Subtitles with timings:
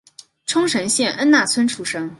[0.47, 2.09] 冲绳县恩纳村出身。